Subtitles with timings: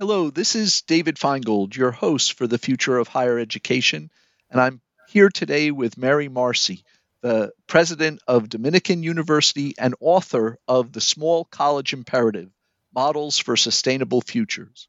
[0.00, 4.10] Hello, this is David Finegold, your host for the Future of Higher Education,
[4.50, 6.82] and I'm here today with Mary Marcy,
[7.20, 12.50] the president of Dominican University and author of The Small College Imperative
[12.92, 14.88] Models for Sustainable Futures.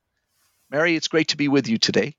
[0.71, 2.15] Mary, it's great to be with you today.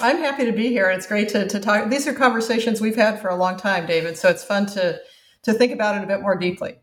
[0.00, 0.90] I'm happy to be here.
[0.90, 1.90] It's great to, to talk.
[1.90, 5.00] These are conversations we've had for a long time, David, so it's fun to,
[5.42, 6.76] to think about it a bit more deeply.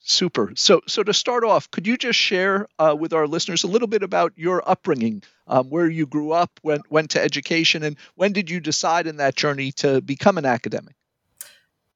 [0.00, 0.52] Super.
[0.54, 3.88] So, so to start off, could you just share uh, with our listeners a little
[3.88, 8.32] bit about your upbringing, um, where you grew up, went went to education, and when
[8.32, 10.94] did you decide in that journey to become an academic?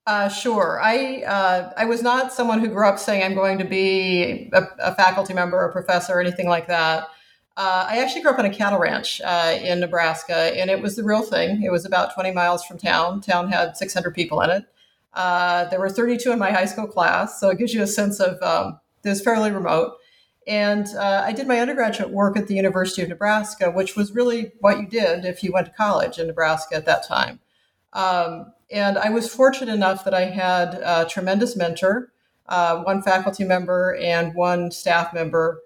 [0.06, 0.81] Uh, sure.
[0.83, 4.62] I uh, I was not someone who grew up saying I'm going to be a,
[4.81, 7.09] a faculty member or a professor or anything like that.
[7.56, 10.97] Uh, I actually grew up on a cattle ranch uh, in Nebraska, and it was
[10.97, 11.62] the real thing.
[11.62, 13.20] It was about 20 miles from town.
[13.20, 14.64] Town had 600 people in it.
[15.15, 18.21] Uh, there were 32 in my high school class, so it gives you a sense
[18.21, 19.97] of um, it was fairly remote.
[20.47, 24.53] And uh, I did my undergraduate work at the University of Nebraska, which was really
[24.61, 27.39] what you did if you went to college in Nebraska at that time.
[27.93, 32.13] Um, and I was fortunate enough that I had a tremendous mentor,
[32.49, 35.61] uh, one faculty member and one staff member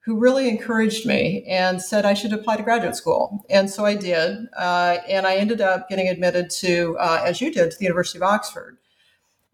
[0.00, 3.44] who really encouraged me and said I should apply to graduate school.
[3.48, 4.48] And so I did.
[4.56, 8.18] Uh, and I ended up getting admitted to, uh, as you did, to the University
[8.18, 8.78] of Oxford.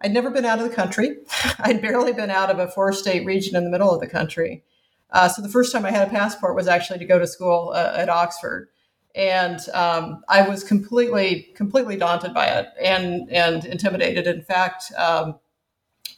[0.04, 1.16] I'd never been out of the country.
[1.58, 4.62] I'd barely been out of a four state region in the middle of the country.
[5.10, 7.72] Uh, so the first time I had a passport was actually to go to school
[7.74, 8.68] uh, at Oxford.
[9.14, 14.26] And um, I was completely, completely daunted by it and, and intimidated.
[14.26, 15.36] In fact, um,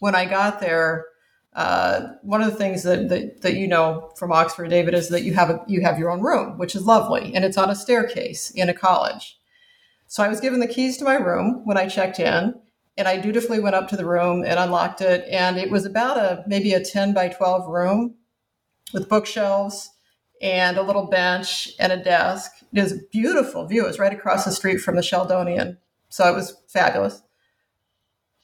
[0.01, 1.05] when I got there,
[1.53, 5.23] uh, one of the things that, that, that you know from Oxford, David, is that
[5.23, 7.75] you have a, you have your own room, which is lovely, and it's on a
[7.75, 9.39] staircase in a college.
[10.07, 12.55] So I was given the keys to my room when I checked in,
[12.97, 15.27] and I dutifully went up to the room and unlocked it.
[15.31, 18.17] And it was about a maybe a 10 by 12 room
[18.93, 19.91] with bookshelves
[20.41, 22.53] and a little bench and a desk.
[22.73, 23.85] It was a beautiful view.
[23.85, 25.79] It was right across the street from the Sheldonian.
[26.09, 27.23] So it was fabulous.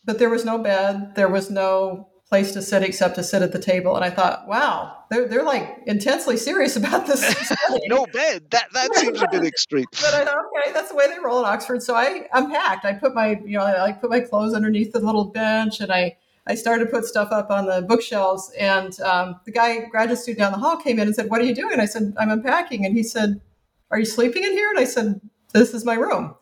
[0.04, 3.52] But there was no bed, there was no place to sit except to sit at
[3.52, 3.94] the table.
[3.94, 7.20] And I thought, wow, they're, they're like intensely serious about this.
[7.88, 8.50] no bed.
[8.50, 9.84] That that seems a bit extreme.
[9.90, 11.82] but I thought, okay, that's the way they roll in Oxford.
[11.82, 12.86] So I unpacked.
[12.86, 15.92] I put my, you know, I like put my clothes underneath the little bench and
[15.92, 16.16] I
[16.46, 18.50] I started to put stuff up on the bookshelves.
[18.58, 21.44] And um, the guy, graduate student down the hall, came in and said, What are
[21.44, 21.80] you doing?
[21.80, 22.86] I said, I'm unpacking.
[22.86, 23.42] And he said,
[23.90, 24.70] Are you sleeping in here?
[24.70, 25.20] And I said,
[25.52, 26.34] This is my room.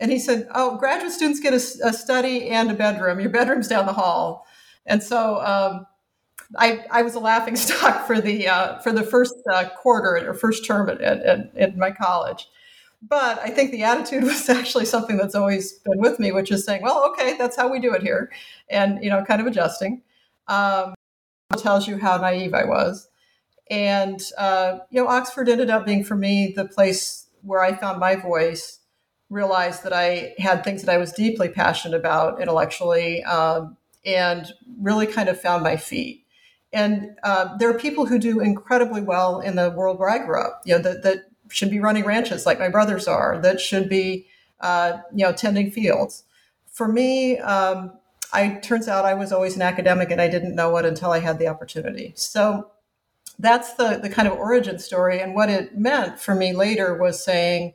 [0.00, 3.18] And he said, Oh, graduate students get a, a study and a bedroom.
[3.18, 4.46] Your bedroom's down the hall.
[4.86, 5.86] And so um,
[6.56, 10.34] I, I was a laughing stock for the uh, for the first uh, quarter or
[10.34, 12.48] first term at, at, at, my college.
[13.02, 16.64] But I think the attitude was actually something that's always been with me, which is
[16.64, 18.30] saying, well, okay, that's how we do it here,
[18.68, 20.02] and you know, kind of adjusting.
[20.48, 20.94] Um,
[21.58, 23.08] tells you how naive I was,
[23.70, 28.00] and uh, you know, Oxford ended up being for me the place where I found
[28.00, 28.80] my voice.
[29.30, 35.06] Realized that I had things that I was deeply passionate about intellectually, um, and really
[35.06, 36.24] kind of found my feet.
[36.72, 40.40] And uh, there are people who do incredibly well in the world where I grew
[40.40, 43.88] up, you know, that, that should be running ranches like my brothers are, that should
[43.88, 44.26] be,
[44.60, 46.24] uh, you know, tending fields.
[46.66, 47.92] For me, um,
[48.32, 51.20] I turns out I was always an academic and I didn't know it until I
[51.20, 52.12] had the opportunity.
[52.16, 52.70] So
[53.38, 55.20] that's the, the kind of origin story.
[55.20, 57.74] And what it meant for me later was saying,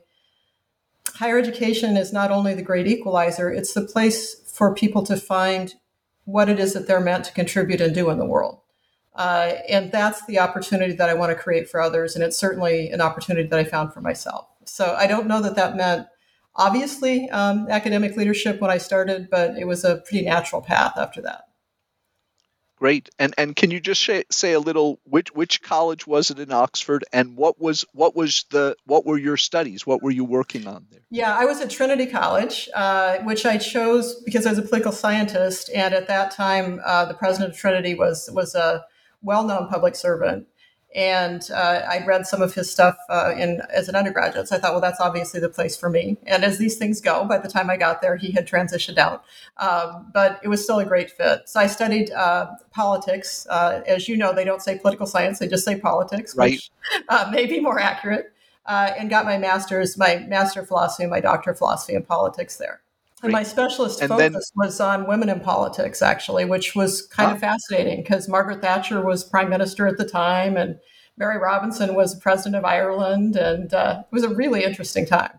[1.14, 5.74] higher education is not only the great equalizer, it's the place for people to find
[6.24, 8.60] what it is that they're meant to contribute and do in the world.
[9.14, 12.14] Uh, and that's the opportunity that I want to create for others.
[12.14, 14.46] And it's certainly an opportunity that I found for myself.
[14.64, 16.06] So I don't know that that meant
[16.54, 21.20] obviously um, academic leadership when I started, but it was a pretty natural path after
[21.22, 21.44] that.
[22.80, 23.10] Great.
[23.18, 26.50] And and can you just say, say a little which which college was it in
[26.50, 29.86] Oxford and what was what was the what were your studies?
[29.86, 31.02] What were you working on there?
[31.10, 34.92] Yeah, I was at Trinity College, uh, which I chose because I was a political
[34.92, 38.86] scientist, and at that time, uh, the president of Trinity was was a
[39.20, 40.46] well known public servant.
[40.94, 44.48] And uh, I read some of his stuff uh, in as an undergraduate.
[44.48, 46.16] So I thought, well, that's obviously the place for me.
[46.26, 49.24] And as these things go, by the time I got there, he had transitioned out.
[49.58, 51.48] Um, but it was still a great fit.
[51.48, 53.46] So I studied uh, politics.
[53.48, 56.52] Uh, as you know, they don't say political science; they just say politics, right.
[56.52, 56.70] which
[57.08, 58.32] uh, may be more accurate.
[58.66, 62.02] Uh, and got my master's, my master of philosophy, and my doctor of philosophy in
[62.02, 62.82] politics there.
[63.22, 67.30] And my specialist and focus then, was on women in politics, actually, which was kind
[67.30, 70.78] of fascinating because Margaret Thatcher was prime minister at the time, and
[71.18, 75.32] Mary Robinson was president of Ireland, and uh, it was a really interesting time.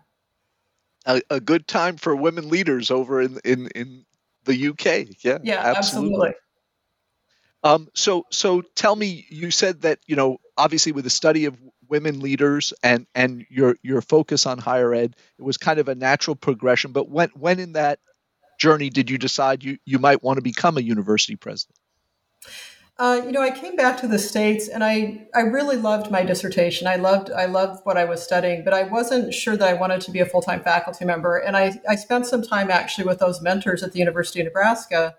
[1.06, 4.04] A, a, good time for women leaders over in in in
[4.44, 5.08] the UK.
[5.24, 6.28] Yeah, yeah, absolutely.
[6.28, 6.34] absolutely.
[7.64, 11.56] Um, so so tell me, you said that you know obviously with the study of
[11.92, 15.94] women leaders and and your your focus on higher ed it was kind of a
[15.94, 17.98] natural progression but when when in that
[18.58, 21.76] journey did you decide you you might want to become a university president
[22.98, 26.22] uh, you know, I came back to the states, and I I really loved my
[26.24, 26.86] dissertation.
[26.86, 30.02] I loved I loved what I was studying, but I wasn't sure that I wanted
[30.02, 31.38] to be a full time faculty member.
[31.38, 35.16] And I I spent some time actually with those mentors at the University of Nebraska,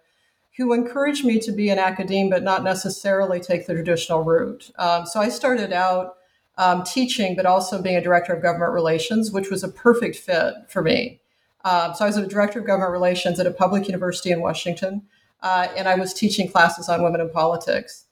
[0.56, 4.70] who encouraged me to be an academe, but not necessarily take the traditional route.
[4.78, 6.16] Um, so I started out
[6.58, 10.54] um, teaching, but also being a director of government relations, which was a perfect fit
[10.70, 11.20] for me.
[11.66, 15.04] Um, so I was a director of government relations at a public university in Washington,
[15.42, 18.06] uh, and I was teaching classes on women in politics.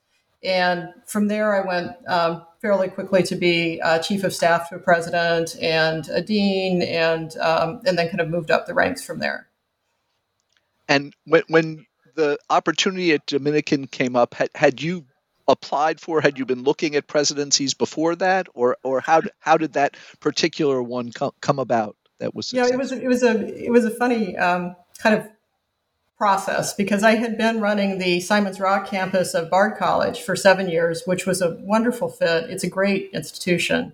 [0.43, 4.75] And from there, I went um, fairly quickly to be uh, chief of staff to
[4.75, 9.03] a president and a dean, and um, and then kind of moved up the ranks
[9.03, 9.47] from there.
[10.87, 11.85] And when, when
[12.15, 15.05] the opportunity at Dominican came up, had, had you
[15.51, 16.21] applied for?
[16.21, 20.81] Had you been looking at presidencies before that, or or how how did that particular
[20.81, 21.95] one come, come about?
[22.19, 22.69] That was successful?
[22.69, 22.75] yeah.
[22.75, 25.27] It was it was a it was a funny um, kind of
[26.21, 30.69] process because I had been running the Simon's Rock campus of Bard College for seven
[30.69, 32.47] years, which was a wonderful fit.
[32.51, 33.93] It's a great institution.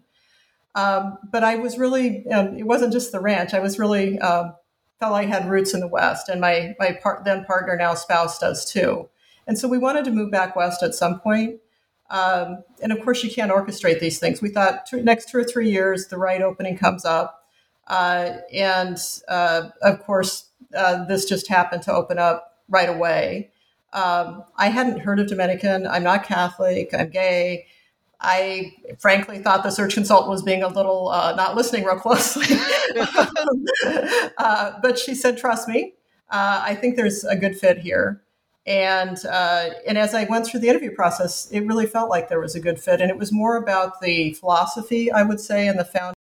[0.75, 3.53] Um, but I was really, um, it wasn't just the ranch.
[3.53, 4.55] I was really, um,
[4.99, 8.65] felt I had roots in the West, and my, my then partner, now spouse, does
[8.65, 9.07] too.
[9.47, 11.59] And so we wanted to move back west at some point.
[12.09, 14.41] Um, and of course, you can't orchestrate these things.
[14.41, 17.45] We thought two, next two or three years, the right opening comes up.
[17.87, 18.97] Uh, and
[19.27, 23.51] uh, of course, uh, this just happened to open up right away.
[23.93, 25.87] Um, I hadn't heard of Dominican.
[25.87, 26.93] I'm not Catholic.
[26.93, 27.65] I'm gay.
[28.19, 32.45] I frankly thought the search consultant was being a little uh, not listening real closely.
[34.37, 35.93] uh, but she said, trust me,
[36.29, 38.21] uh, I think there's a good fit here.
[38.67, 42.41] And uh, and as I went through the interview process, it really felt like there
[42.41, 45.79] was a good fit, and it was more about the philosophy, I would say, and
[45.79, 46.13] the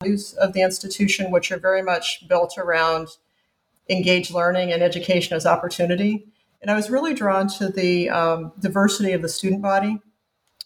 [0.00, 3.08] values of the institution, which are very much built around
[3.90, 6.28] engaged learning and education as opportunity.
[6.62, 9.98] And I was really drawn to the um, diversity of the student body,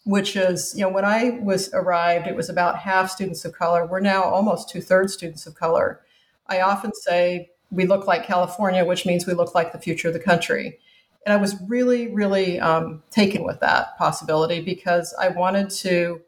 [0.05, 3.87] which is, you know, when I was arrived, it was about half students of color.
[3.87, 6.01] We're now almost two thirds students of color.
[6.47, 10.13] I often say we look like California, which means we look like the future of
[10.13, 10.79] the country.
[11.25, 16.21] And I was really, really um, taken with that possibility because I wanted to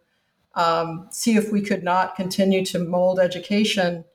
[0.56, 4.06] um, see if we could not continue to mold education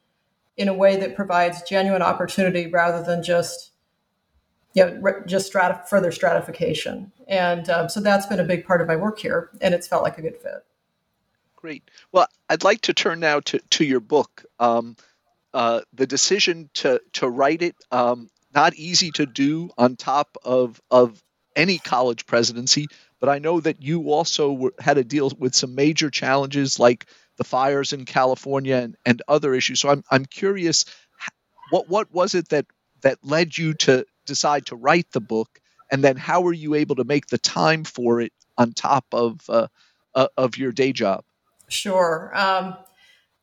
[0.56, 3.72] in a way that provides genuine opportunity rather than just
[4.74, 7.12] you know just strati- further stratification.
[7.28, 10.02] And um, so that's been a big part of my work here and it's felt
[10.02, 10.64] like a good fit.
[11.56, 11.90] Great.
[12.12, 14.44] Well i'd like to turn now to, to your book.
[14.58, 14.96] Um,
[15.52, 20.80] uh, the decision to to write it um, not easy to do on top of
[20.90, 21.22] of
[21.56, 22.88] any college presidency.
[23.20, 27.06] But I know that you also were, had to deal with some major challenges like
[27.36, 29.80] the fires in California and, and other issues.
[29.80, 30.84] So I'm I'm curious,
[31.70, 32.66] what what was it that
[33.02, 35.60] that led you to decide to write the book,
[35.90, 39.40] and then how were you able to make the time for it on top of
[39.48, 39.68] uh,
[40.14, 41.24] uh, of your day job?
[41.68, 42.32] Sure.
[42.34, 42.76] Um,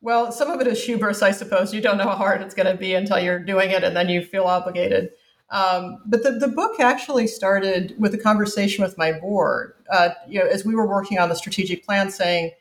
[0.02, 1.74] well, some of it is hubris, I suppose.
[1.74, 4.10] You don't know how hard it's going to be until you're doing it, and then
[4.10, 5.10] you feel obligated.
[5.50, 9.74] Um, but the, the book actually started with a conversation with my board.
[9.92, 12.52] Uh, you know, as we were working on the strategic plan, saying,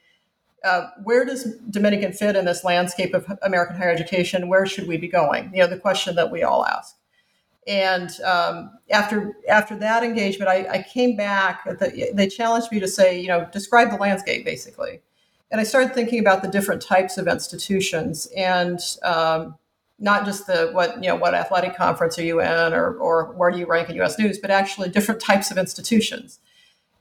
[0.64, 4.48] uh, "Where does Dominican fit in this landscape of American higher education?
[4.48, 6.96] Where should we be going?" You know, the question that we all ask.
[7.66, 11.64] And um, after after that engagement, I, I came back.
[11.64, 15.00] The, they challenged me to say, you know, describe the landscape, basically
[15.50, 19.56] and I started thinking about the different types of institutions and um,
[19.98, 23.50] not just the what you know what athletic conference are you in or or where
[23.50, 24.18] do you rank in U.S.
[24.18, 26.40] News, but actually different types of institutions.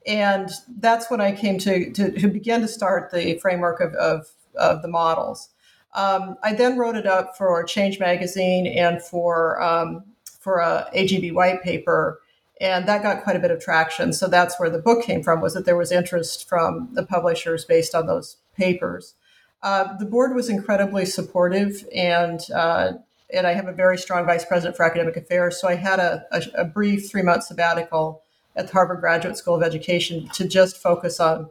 [0.07, 4.27] And that's when I came to to, to begin to start the framework of of,
[4.55, 5.49] of the models.
[5.93, 10.03] Um, I then wrote it up for Change Magazine and for um,
[10.39, 12.21] for a AGB white paper.
[12.61, 14.13] And that got quite a bit of traction.
[14.13, 15.41] So that's where the book came from.
[15.41, 19.15] Was that there was interest from the publishers based on those papers.
[19.61, 22.93] Uh, the board was incredibly supportive, and uh,
[23.33, 25.59] and I have a very strong vice president for academic affairs.
[25.59, 28.21] So I had a, a, a brief three month sabbatical
[28.55, 31.49] at the Harvard Graduate School of Education to just focus on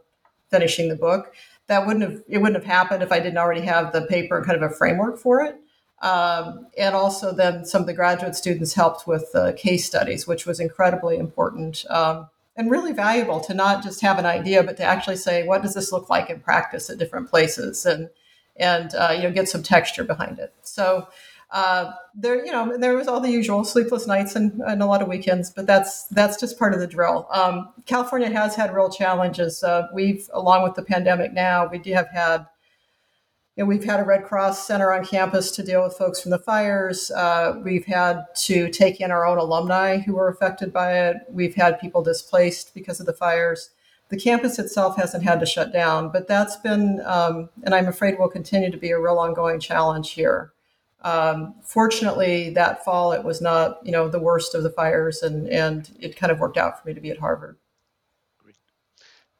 [0.49, 1.33] finishing the book.
[1.67, 4.61] That wouldn't have it wouldn't have happened if I didn't already have the paper kind
[4.61, 5.59] of a framework for it.
[6.01, 10.45] Um, and also, then some of the graduate students helped with the case studies, which
[10.45, 14.83] was incredibly important um, and really valuable to not just have an idea, but to
[14.83, 18.09] actually say, what does this look like in practice at different places, and
[18.57, 20.53] and uh, you know get some texture behind it.
[20.61, 21.07] So
[21.51, 25.01] uh, there, you know, there was all the usual sleepless nights and, and, a lot
[25.01, 27.27] of weekends, but that's that's just part of the drill.
[27.31, 29.63] Um, California has had real challenges.
[29.63, 32.47] Uh, we've, along with the pandemic now, we do have had.
[33.55, 36.31] You know, we've had a Red Cross center on campus to deal with folks from
[36.31, 37.09] the fires.
[37.09, 41.17] Uh, we've had to take in our own alumni who were affected by it.
[41.29, 43.69] We've had people displaced because of the fires.
[44.09, 48.19] The campus itself hasn't had to shut down, but that's been, um, and I'm afraid
[48.19, 50.51] will continue to be a real ongoing challenge here.
[51.01, 55.47] Um, fortunately, that fall it was not you know the worst of the fires, and
[55.47, 57.57] and it kind of worked out for me to be at Harvard.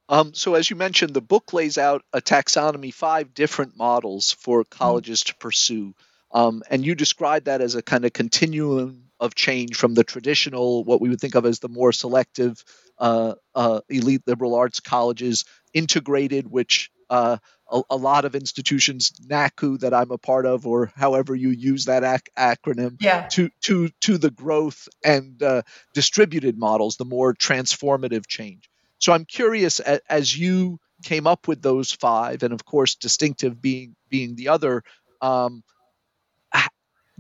[0.08, 4.64] Um, so, as you mentioned, the book lays out a taxonomy, five different models for
[4.64, 4.78] mm-hmm.
[4.78, 5.96] colleges to pursue,
[6.32, 10.84] um, and you describe that as a kind of continuum of change from the traditional,
[10.84, 12.64] what we would think of as the more selective
[12.98, 17.38] uh, uh, elite liberal arts colleges, integrated, which uh,
[17.72, 21.86] a, a, lot of institutions, NACU that I'm a part of, or however you use
[21.86, 23.28] that ac- acronym, yeah.
[23.32, 25.62] to to to the growth and uh,
[25.94, 28.70] distributed models, the more transformative change.
[29.06, 33.96] So I'm curious, as, you came up with those five, and of course, distinctive being
[34.10, 34.82] being the other.
[35.22, 35.64] Um,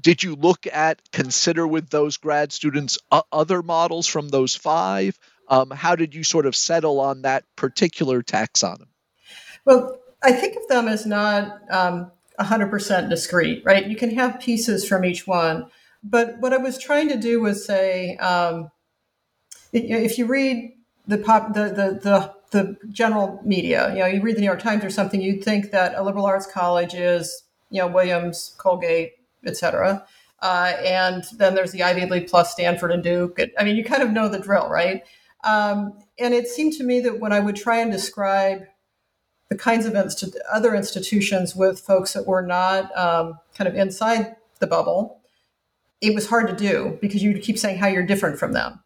[0.02, 5.16] did you look at consider with those grad students uh, other models from those five?
[5.48, 8.88] Um, how did you sort of settle on that particular taxonomy?
[9.64, 13.86] Well, I think of them as not um, 100% discrete, right?
[13.86, 15.68] You can have pieces from each one.
[16.04, 18.72] But what I was trying to do was say, um,
[19.72, 20.75] if you read
[21.08, 24.62] the pop, the, the, the, the general media, you know, you read the New York
[24.62, 29.14] Times or something, you'd think that a liberal arts college is, you know, Williams, Colgate,
[29.46, 30.06] et cetera.
[30.42, 33.40] Uh, and then there's the Ivy League plus Stanford and Duke.
[33.58, 35.04] I mean, you kind of know the drill, right?
[35.44, 38.66] Um, and it seemed to me that when I would try and describe
[39.50, 44.36] the kinds of inst- other institutions with folks that were not um, kind of inside
[44.60, 45.22] the bubble,
[46.02, 48.80] it was hard to do because you'd keep saying how you're different from them.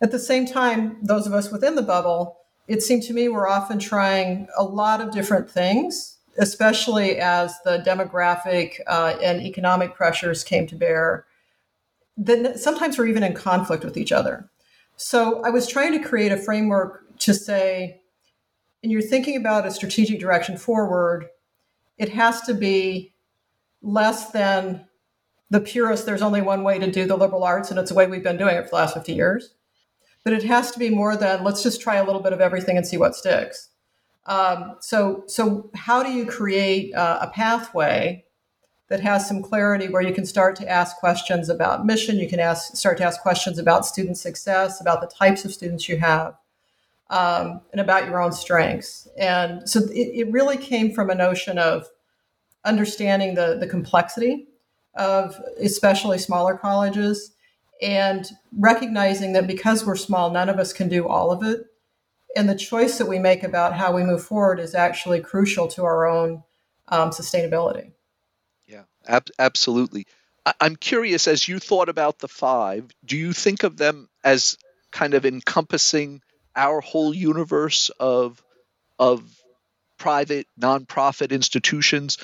[0.00, 3.48] At the same time, those of us within the bubble, it seemed to me we're
[3.48, 10.42] often trying a lot of different things, especially as the demographic uh, and economic pressures
[10.42, 11.26] came to bear.
[12.16, 14.48] Then sometimes we're even in conflict with each other.
[14.96, 18.00] So I was trying to create a framework to say,
[18.82, 21.26] and you're thinking about a strategic direction forward,
[21.98, 23.12] it has to be
[23.82, 24.86] less than
[25.50, 28.06] the purest, there's only one way to do the liberal arts, and it's the way
[28.06, 29.54] we've been doing it for the last 50 years.
[30.24, 32.76] But it has to be more than let's just try a little bit of everything
[32.76, 33.68] and see what sticks.
[34.26, 38.24] Um, so, so how do you create uh, a pathway
[38.88, 42.16] that has some clarity where you can start to ask questions about mission?
[42.16, 45.88] You can ask, start to ask questions about student success, about the types of students
[45.88, 46.36] you have,
[47.10, 49.08] um, and about your own strengths.
[49.18, 51.86] And so it, it, really came from a notion of
[52.64, 54.48] understanding the, the complexity
[54.94, 57.33] of especially smaller colleges
[57.84, 58.26] and
[58.58, 61.66] recognizing that because we're small, none of us can do all of it.
[62.34, 65.84] And the choice that we make about how we move forward is actually crucial to
[65.84, 66.42] our own
[66.88, 67.92] um, sustainability.
[68.66, 70.06] Yeah, ab- absolutely.
[70.46, 74.56] I- I'm curious, as you thought about the five, do you think of them as
[74.90, 76.22] kind of encompassing
[76.56, 78.42] our whole universe of
[78.98, 79.22] of
[79.98, 82.16] private nonprofit institutions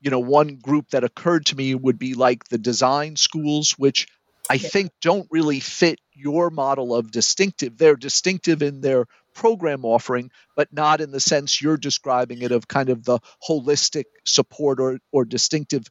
[0.00, 4.06] you know one group that occurred to me would be like the design schools which
[4.50, 10.30] i think don't really fit your model of distinctive they're distinctive in their program offering
[10.56, 14.98] but not in the sense you're describing it of kind of the holistic support or
[15.12, 15.84] or distinctive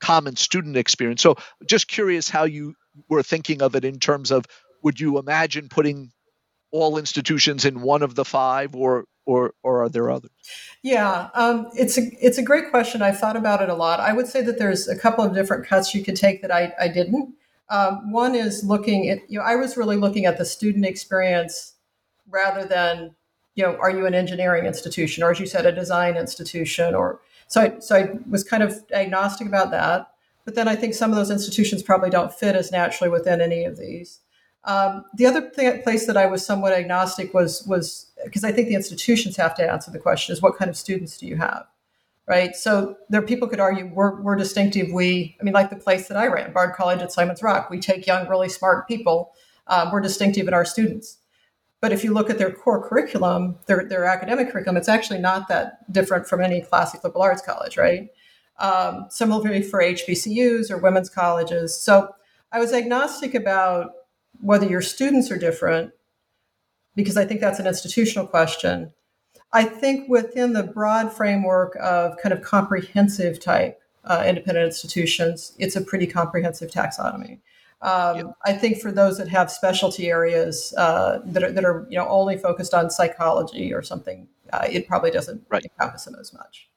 [0.00, 2.74] common student experience so just curious how you
[3.08, 4.44] were thinking of it in terms of
[4.82, 6.12] would you imagine putting
[6.72, 10.30] all institutions in one of the five, or or or are there others?
[10.82, 13.02] Yeah, um, it's a it's a great question.
[13.02, 14.00] I've thought about it a lot.
[14.00, 16.72] I would say that there's a couple of different cuts you could take that I,
[16.80, 17.34] I didn't.
[17.72, 21.74] Um, one is looking at you know I was really looking at the student experience
[22.28, 23.14] rather than
[23.54, 27.20] you know are you an engineering institution or as you said a design institution or
[27.48, 30.10] so I, so I was kind of agnostic about that.
[30.44, 33.64] But then I think some of those institutions probably don't fit as naturally within any
[33.64, 34.20] of these.
[34.64, 38.68] Um, the other th- place that I was somewhat agnostic was was because I think
[38.68, 41.66] the institutions have to answer the question: is what kind of students do you have,
[42.26, 42.54] right?
[42.54, 44.92] So there, people could argue we're, we're distinctive.
[44.92, 47.80] We, I mean, like the place that I ran, Bard College at Simon's Rock, we
[47.80, 49.32] take young, really smart people.
[49.66, 51.18] Um, we're distinctive in our students.
[51.80, 55.48] But if you look at their core curriculum, their, their academic curriculum, it's actually not
[55.48, 58.08] that different from any classic liberal arts college, right?
[58.60, 61.80] Um, similarly for HBCUs or women's colleges.
[61.80, 62.14] So
[62.52, 63.90] I was agnostic about
[64.40, 65.92] whether your students are different,
[66.94, 68.92] because I think that's an institutional question.
[69.52, 75.76] I think within the broad framework of kind of comprehensive type uh, independent institutions, it's
[75.76, 77.40] a pretty comprehensive taxonomy.
[77.82, 78.26] Um, yep.
[78.44, 82.08] I think for those that have specialty areas uh, that, are, that are you know
[82.08, 85.64] only focused on psychology or something, uh, it probably doesn't right.
[85.64, 86.68] encompass them as much.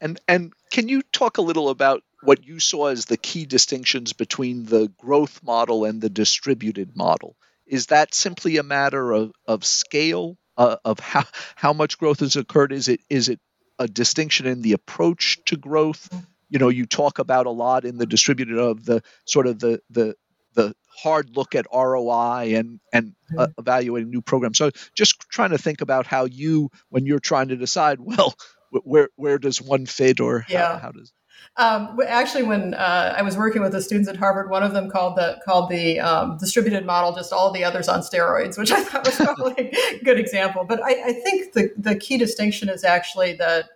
[0.00, 4.12] And and can you talk a little about what you saw as the key distinctions
[4.12, 7.36] between the growth model and the distributed model?
[7.66, 11.24] Is that simply a matter of, of scale, uh, of how,
[11.56, 12.72] how much growth has occurred?
[12.72, 13.40] Is it is it
[13.78, 16.08] a distinction in the approach to growth?
[16.50, 19.80] You know, you talk about a lot in the distributed of the sort of the
[19.88, 20.16] the
[20.54, 24.58] the hard look at ROI and and uh, evaluating new programs.
[24.58, 28.34] So just trying to think about how you, when you're trying to decide, well,
[28.70, 30.74] where where does one fit or yeah.
[30.74, 31.12] how, how does
[31.58, 34.88] um, actually, when uh, I was working with the students at Harvard, one of them
[34.88, 38.80] called the called the um, distributed model just all the others on steroids, which I
[38.80, 40.64] thought was probably a good example.
[40.64, 43.70] But I, I, think the the key distinction is actually that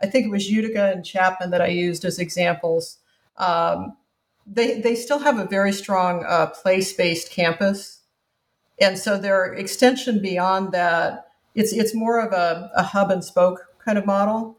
[0.00, 2.98] I think it was Utica and Chapman that I used as examples.
[3.36, 3.96] Um,
[4.46, 8.02] they they still have a very strong uh, place based campus,
[8.80, 13.66] and so their extension beyond that, it's it's more of a, a hub and spoke
[13.84, 14.56] kind of model.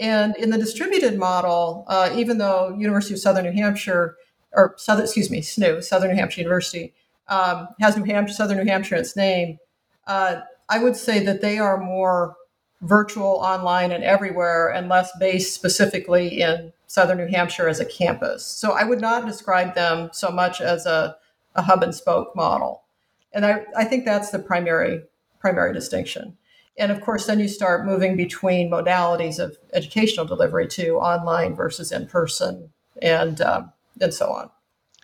[0.00, 4.16] And in the distributed model, uh, even though University of Southern New Hampshire,
[4.52, 6.92] or Southern, excuse me, SNU, Southern New Hampshire University,
[7.28, 9.58] um, has New Hampshire, Southern New Hampshire in its name,
[10.06, 12.36] uh, I would say that they are more
[12.82, 18.44] virtual, online, and everywhere, and less based specifically in Southern New Hampshire as a campus.
[18.44, 21.16] So I would not describe them so much as a,
[21.54, 22.82] a hub and spoke model.
[23.32, 25.02] And I, I think that's the primary
[25.38, 26.36] primary distinction
[26.78, 31.92] and of course then you start moving between modalities of educational delivery to online versus
[31.92, 32.70] in person
[33.02, 34.50] and um, and so on.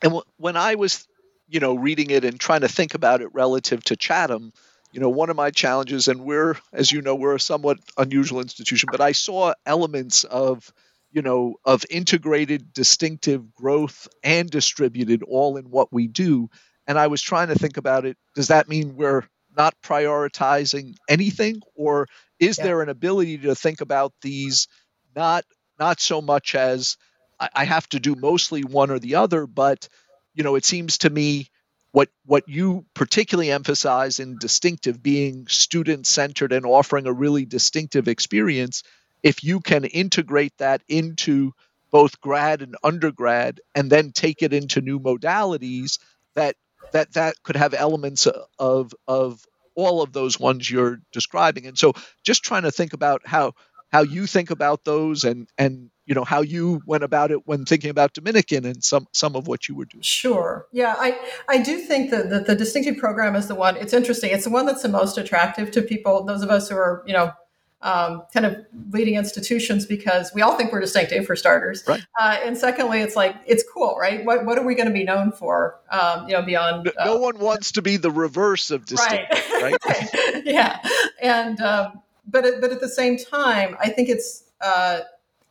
[0.03, 1.07] And when i was
[1.49, 4.53] you know reading it and trying to think about it relative to chatham
[4.93, 8.41] you know one of my challenges and we're as you know we're a somewhat unusual
[8.41, 10.73] institution but i saw elements of
[11.13, 16.49] you know of integrated distinctive growth and distributed all in what we do.
[16.87, 19.25] And i was trying to think about it does that mean we're
[19.57, 22.65] not prioritizing anything or is yeah.
[22.65, 24.69] there an ability to think about these
[25.15, 25.45] not
[25.79, 26.97] not so much as
[27.39, 29.89] I, I have to do mostly one or the other but
[30.35, 31.49] you know it seems to me
[31.93, 38.09] what what you particularly emphasize in distinctive being student centered and offering a really distinctive
[38.09, 38.83] experience
[39.23, 41.53] if you can integrate that into
[41.91, 45.99] both grad and undergrad and then take it into new modalities
[46.35, 46.57] that
[46.93, 48.27] that that could have elements
[48.59, 51.67] of of all of those ones you're describing.
[51.67, 53.53] And so just trying to think about how
[53.91, 57.65] how you think about those and and you know how you went about it when
[57.65, 60.03] thinking about dominican and some some of what you were doing.
[60.03, 60.67] Sure.
[60.73, 64.31] Yeah i i do think that the, the distinctive program is the one it's interesting
[64.33, 67.13] it's the one that's the most attractive to people those of us who are you
[67.13, 67.33] know
[67.83, 71.83] um, kind of leading institutions because we all think we're distinctive for starters.
[71.87, 72.05] Right.
[72.19, 74.25] Uh, and secondly, it's like, it's cool, right?
[74.25, 76.89] What, what are we going to be known for, um, you know, beyond.
[76.89, 79.77] Uh, no one wants to be the reverse of distinctive, right?
[79.85, 80.43] right?
[80.45, 80.79] yeah.
[81.21, 85.01] And, um, but, at, but at the same time, I think it's, uh,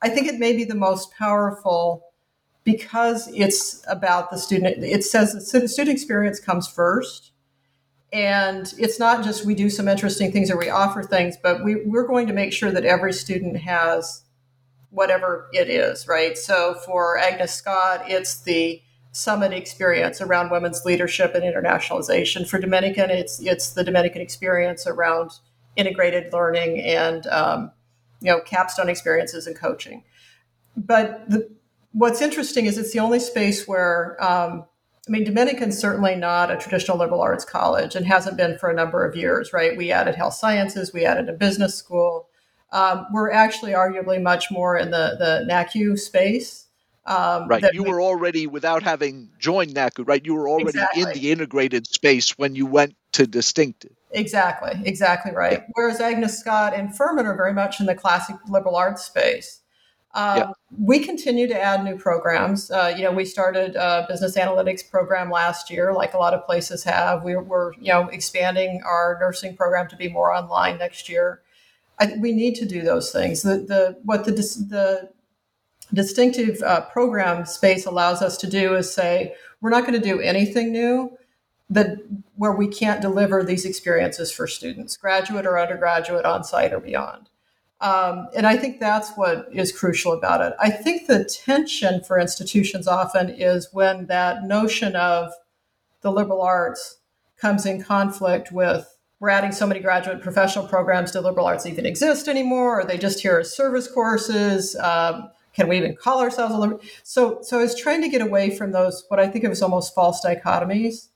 [0.01, 2.05] I think it may be the most powerful
[2.63, 4.83] because it's about the student.
[4.83, 7.30] It says the student experience comes first
[8.13, 11.75] and it's not just we do some interesting things or we offer things, but we,
[11.85, 14.23] we're going to make sure that every student has
[14.89, 16.37] whatever it is, right?
[16.37, 18.81] So for Agnes Scott, it's the
[19.13, 22.47] summit experience around women's leadership and internationalization.
[22.47, 25.31] For Dominican, it's it's the Dominican experience around
[25.75, 27.71] integrated learning and um,
[28.19, 30.03] you know capstone experiences and coaching.
[30.75, 31.49] But the,
[31.93, 34.65] what's interesting is it's the only space where um,
[35.07, 38.73] I mean, Dominican's certainly not a traditional liberal arts college and hasn't been for a
[38.73, 39.75] number of years, right?
[39.75, 42.27] We added health sciences, we added a business school.
[42.71, 46.67] Um, we're actually arguably much more in the, the NACU space.
[47.05, 47.63] Um, right.
[47.73, 50.23] You we, were already, without having joined NACU, right?
[50.23, 51.01] You were already exactly.
[51.01, 53.91] in the integrated space when you went to distinctive.
[54.11, 55.53] Exactly, exactly right.
[55.53, 55.65] Yeah.
[55.73, 59.61] Whereas Agnes Scott and Furman are very much in the classic liberal arts space.
[60.13, 60.51] Um, yeah.
[60.79, 62.71] We continue to add new programs.
[62.71, 66.45] Uh, you know, we started a business analytics program last year, like a lot of
[66.45, 67.23] places have.
[67.23, 71.41] We, are you know, expanding our nursing program to be more online next year.
[71.99, 73.41] I, we need to do those things.
[73.41, 75.09] The, the what the the
[75.93, 80.21] distinctive uh, program space allows us to do is say we're not going to do
[80.21, 81.17] anything new
[81.69, 81.97] that
[82.35, 87.29] where we can't deliver these experiences for students, graduate or undergraduate, on site or beyond.
[87.81, 90.53] Um, and I think that's what is crucial about it.
[90.59, 95.31] I think the tension for institutions often is when that notion of
[96.01, 96.99] the liberal arts
[97.37, 98.87] comes in conflict with
[99.19, 101.11] we're adding so many graduate professional programs.
[101.11, 102.81] Do liberal arts even exist anymore?
[102.81, 104.75] Are they just here as service courses?
[104.77, 106.81] Um, can we even call ourselves a liberal?
[107.03, 109.61] So, so I was trying to get away from those what I think of as
[109.61, 111.09] almost false dichotomies,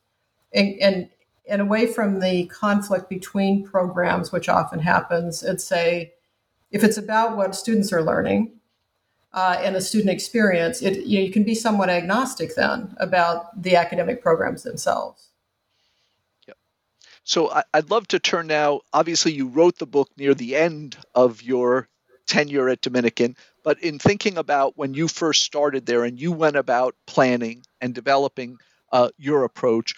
[0.53, 1.09] and, and
[1.47, 6.13] and away from the conflict between programs, which often happens, and say
[6.71, 8.53] if it's about what students are learning
[9.33, 13.61] uh, and the student experience, it, you, know, you can be somewhat agnostic then about
[13.61, 15.29] the academic programs themselves.
[17.25, 18.81] So I, I'd love to turn now.
[18.93, 21.89] Obviously, you wrote the book near the end of your
[22.27, 26.55] tenure at Dominican, but in thinking about when you first started there and you went
[26.55, 28.57] about planning and developing
[28.91, 29.95] uh, your approach,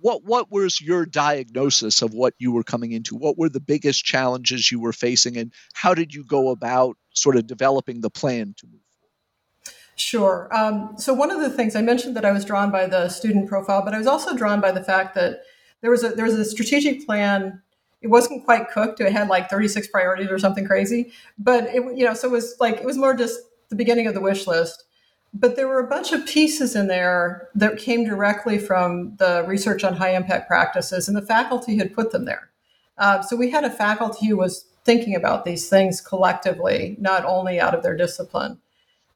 [0.00, 3.16] what what was your diagnosis of what you were coming into?
[3.16, 7.36] What were the biggest challenges you were facing, and how did you go about sort
[7.36, 9.76] of developing the plan to move forward?
[9.96, 10.48] Sure.
[10.52, 13.48] Um, so one of the things I mentioned that I was drawn by the student
[13.48, 15.40] profile, but I was also drawn by the fact that
[15.82, 17.62] there was a there was a strategic plan.
[18.02, 19.00] It wasn't quite cooked.
[19.00, 22.56] It had like 36 priorities or something crazy, but it you know so it was
[22.60, 24.84] like it was more just the beginning of the wish list
[25.32, 29.84] but there were a bunch of pieces in there that came directly from the research
[29.84, 32.50] on high impact practices, and the faculty had put them there.
[32.98, 37.60] Uh, so we had a faculty who was thinking about these things collectively, not only
[37.60, 38.58] out of their discipline.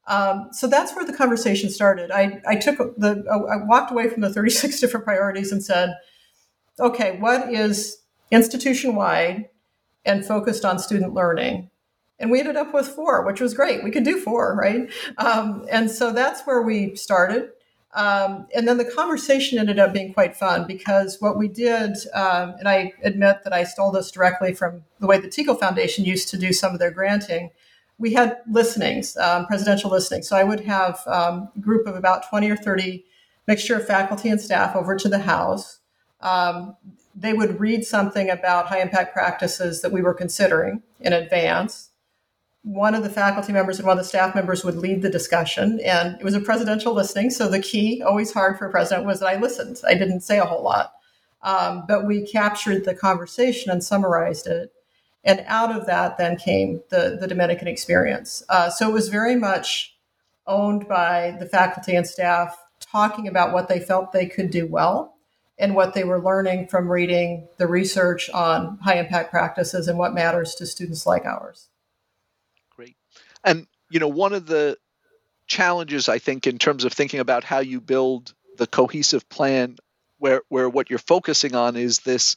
[0.07, 2.11] Um, so that's where the conversation started.
[2.11, 5.95] I, I took the, I walked away from the 36 different priorities and said,
[6.79, 7.97] okay, what is
[8.31, 9.49] institution wide
[10.05, 11.69] and focused on student learning?
[12.19, 13.83] And we ended up with four, which was great.
[13.83, 14.89] We could do four, right?
[15.17, 17.49] Um, and so that's where we started.
[17.93, 22.55] Um, and then the conversation ended up being quite fun because what we did, um,
[22.59, 26.29] and I admit that I stole this directly from the way the Teagle Foundation used
[26.29, 27.51] to do some of their granting.
[27.97, 30.27] We had listenings, um, presidential listenings.
[30.27, 33.05] So I would have um, a group of about 20 or 30
[33.47, 35.79] mixture of faculty and staff over to the House.
[36.19, 36.75] Um,
[37.15, 41.91] they would read something about high impact practices that we were considering in advance
[42.65, 45.79] one of the faculty members and one of the staff members would lead the discussion.
[45.81, 47.29] And it was a presidential listening.
[47.29, 49.79] So the key, always hard for a president, was that I listened.
[49.87, 50.93] I didn't say a whole lot.
[51.43, 54.73] Um, but we captured the conversation and summarized it.
[55.23, 58.43] And out of that then came the, the Dominican experience.
[58.49, 59.95] Uh, so it was very much
[60.47, 65.17] owned by the faculty and staff talking about what they felt they could do well
[65.59, 70.15] and what they were learning from reading the research on high impact practices and what
[70.15, 71.69] matters to students like ours.
[73.45, 74.77] And you know, one of the
[75.47, 79.77] challenges I think in terms of thinking about how you build the cohesive plan
[80.17, 82.35] where where what you're focusing on is this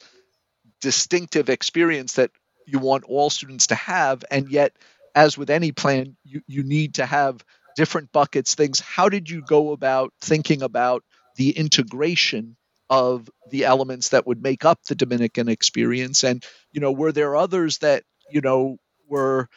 [0.81, 2.31] distinctive experience that
[2.67, 4.23] you want all students to have.
[4.29, 4.73] And yet
[5.15, 7.43] as with any plan you, you need to have
[7.75, 8.79] different buckets things.
[8.79, 11.03] How did you go about thinking about
[11.35, 12.57] the integration
[12.89, 16.23] of the elements that would make up the dominican experience?
[16.23, 19.49] And you know were there others that you know were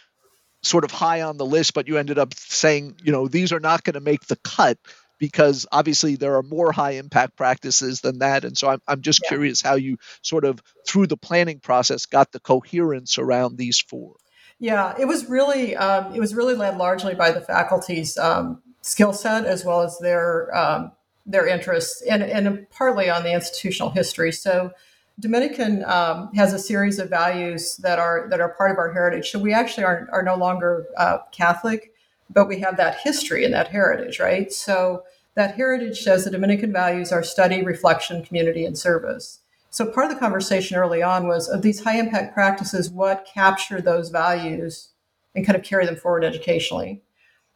[0.62, 3.60] sort of high on the list, but you ended up saying, you know, these are
[3.60, 4.78] not going to make the cut
[5.18, 8.44] because obviously there are more high impact practices than that.
[8.44, 9.28] And so I'm, I'm just yeah.
[9.28, 14.16] curious how you sort of through the planning process got the coherence around these four.
[14.58, 19.12] Yeah, it was really um, it was really led largely by the faculty's um, skill
[19.12, 20.92] set as well as their um,
[21.24, 24.32] their interests and, and partly on the institutional history.
[24.32, 24.72] So
[25.20, 29.30] Dominican um, has a series of values that are that are part of our heritage.
[29.30, 31.92] So we actually are are no longer uh, Catholic,
[32.30, 34.52] but we have that history and that heritage, right?
[34.52, 39.40] So that heritage says the Dominican values are study, reflection, community, and service.
[39.70, 43.80] So part of the conversation early on was of these high impact practices, what capture
[43.80, 44.90] those values
[45.34, 47.02] and kind of carry them forward educationally.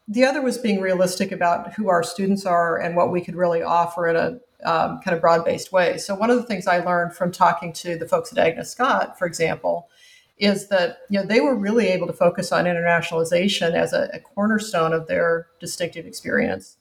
[0.07, 3.61] The other was being realistic about who our students are and what we could really
[3.61, 5.97] offer in a um, kind of broad based way.
[5.97, 9.17] So, one of the things I learned from talking to the folks at Agnes Scott,
[9.17, 9.89] for example,
[10.37, 14.19] is that you know they were really able to focus on internationalization as a, a
[14.19, 16.77] cornerstone of their distinctive experience.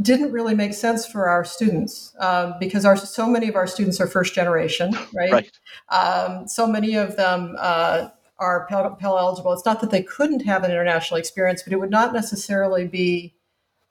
[0.00, 4.00] Didn't really make sense for our students um, because our so many of our students
[4.00, 5.32] are first generation, right?
[5.32, 5.58] right.
[5.88, 10.40] Um, so many of them uh, are Pell, Pell eligible, it's not that they couldn't
[10.40, 13.34] have an international experience, but it would not necessarily be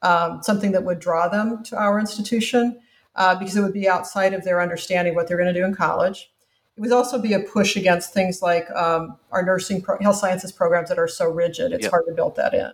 [0.01, 2.79] um, something that would draw them to our institution
[3.19, 5.75] uh, because it would be outside of their understanding what they're going to do in
[5.75, 6.31] college.
[6.75, 10.53] It would also be a push against things like um, our nursing pro- health sciences
[10.53, 11.91] programs that are so rigid; it's yep.
[11.91, 12.71] hard to build that in.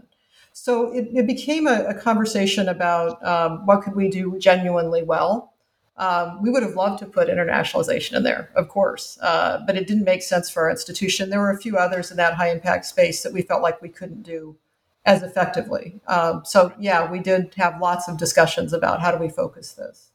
[0.53, 5.53] So it, it became a, a, conversation about um, what could we do genuinely well.
[5.97, 9.87] Um, we would have loved to put internationalization in there, of course, uh, but it
[9.87, 11.29] didn't make sense for our institution.
[11.29, 13.89] There were a few others in that high impact space that we felt like we
[13.89, 14.57] couldn't do
[15.05, 15.99] as effectively.
[16.07, 20.11] Um, so yeah, we did have lots of discussions about how do we focus this.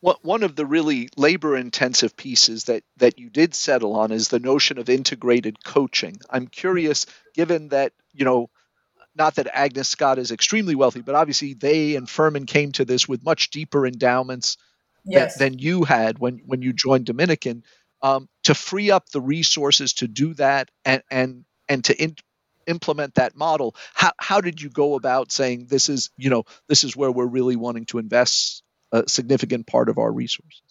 [0.00, 4.38] One of the really labor intensive pieces that, that you did settle on is the
[4.38, 6.18] notion of integrated coaching.
[6.30, 8.48] I'm curious, given that, you know,
[9.16, 13.08] not that Agnes Scott is extremely wealthy, but obviously they and Furman came to this
[13.08, 14.56] with much deeper endowments
[15.04, 15.36] yes.
[15.36, 17.64] than, than, you had when, when you joined Dominican.
[18.00, 22.14] Um, to free up the resources to do that and and and to in,
[22.68, 26.84] implement that model how, how did you go about saying this is you know this
[26.84, 30.62] is where we're really wanting to invest a significant part of our resources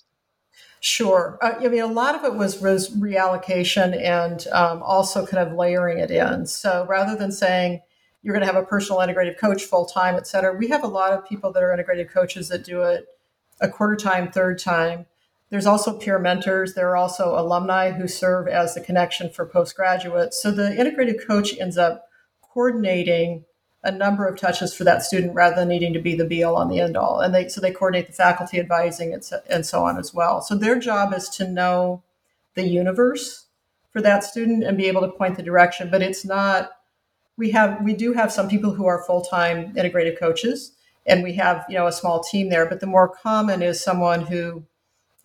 [0.80, 1.39] Sure.
[1.41, 5.99] Uh, I mean, a lot of it was, reallocation and um, also kind of layering
[5.99, 6.45] it in.
[6.45, 7.82] So rather than saying
[8.21, 10.88] you're going to have a personal integrative coach full time, et cetera, we have a
[10.88, 13.06] lot of people that are integrated coaches that do it
[13.60, 15.08] a quarter time, third time.
[15.49, 16.73] There's also peer mentors.
[16.73, 20.41] There are also alumni who serve as the connection for postgraduates.
[20.41, 22.03] So the integrated coach ends up
[22.41, 23.45] coordinating
[23.84, 26.56] a number of touches for that student rather than needing to be the be all
[26.56, 27.20] on the end all.
[27.20, 30.42] And they so they coordinate the faculty advising and so, and so on as well.
[30.42, 32.04] So their job is to know
[32.56, 33.46] the universe
[33.92, 35.90] for that student and be able to point the direction.
[35.90, 36.72] But it's not.
[37.38, 40.74] We have we do have some people who are full time integrated coaches,
[41.06, 42.66] and we have you know a small team there.
[42.66, 44.66] But the more common is someone who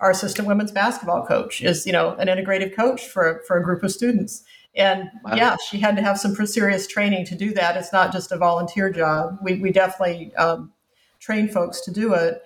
[0.03, 3.85] our assistant women's basketball coach is, you know, an integrative coach for, for a group
[3.85, 4.43] of students.
[4.75, 5.35] And wow.
[5.35, 7.77] yeah, she had to have some serious training to do that.
[7.77, 9.39] It's not just a volunteer job.
[9.43, 10.73] We, we definitely um,
[11.21, 12.43] train folks to do it.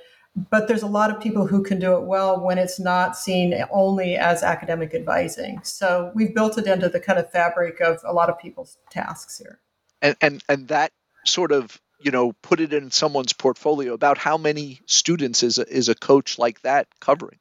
[0.51, 3.55] But there's a lot of people who can do it well when it's not seen
[3.71, 5.61] only as academic advising.
[5.63, 9.39] So we've built it into the kind of fabric of a lot of people's tasks
[9.39, 9.61] here.
[10.03, 10.93] And and, and that
[11.25, 15.67] sort of you know put it in someone's portfolio about how many students is a,
[15.67, 17.39] is a coach like that covering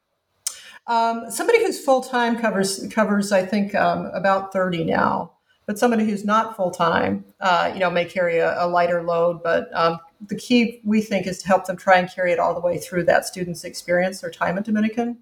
[0.87, 5.33] um, somebody who's full time covers covers I think um, about thirty now,
[5.65, 9.41] but somebody who's not full time, uh, you know, may carry a, a lighter load.
[9.43, 12.53] But um, the key we think is to help them try and carry it all
[12.53, 15.17] the way through that student's experience or time at Dominican.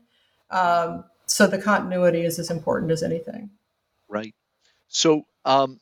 [0.51, 3.49] Um, so the continuity is as important as anything.
[4.09, 4.35] Right.
[4.87, 5.79] So um,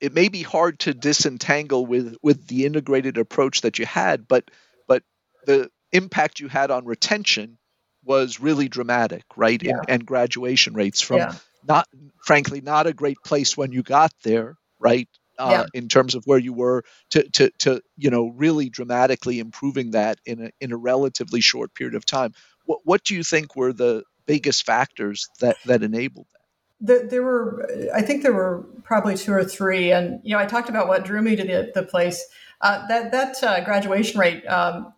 [0.00, 4.50] it may be hard to disentangle with with the integrated approach that you had, but
[4.86, 5.02] but
[5.46, 7.58] the impact you had on retention
[8.04, 9.62] was really dramatic, right?
[9.62, 9.72] Yeah.
[9.72, 11.34] And, and, graduation rates from yeah.
[11.66, 11.86] not,
[12.24, 15.08] frankly, not a great place when you got there, right?
[15.38, 15.64] Uh, yeah.
[15.72, 20.18] In terms of where you were to, to, to, you know, really dramatically improving that
[20.26, 22.32] in a, in a relatively short period of time.
[22.66, 26.38] What, what do you think were the biggest factors that, that enabled that?
[26.86, 29.92] The, there were, I think there were probably two or three.
[29.92, 32.24] And, you know, I talked about what drew me to the, the place.
[32.60, 34.94] Uh, that that uh, graduation rate um,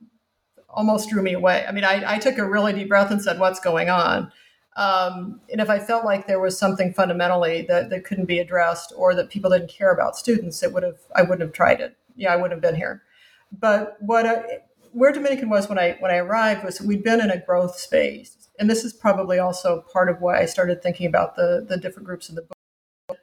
[0.74, 1.64] almost drew me away.
[1.66, 4.30] I mean, I, I took a really deep breath and said, "What's going on?"
[4.76, 8.92] Um, and if I felt like there was something fundamentally that, that couldn't be addressed
[8.96, 11.96] or that people didn't care about students, it would have I wouldn't have tried it.
[12.16, 13.02] Yeah, I wouldn't have been here.
[13.52, 14.60] But what I,
[14.92, 18.48] where Dominican was when I when I arrived was we'd been in a growth space,
[18.58, 22.06] and this is probably also part of why I started thinking about the the different
[22.06, 23.18] groups in the book.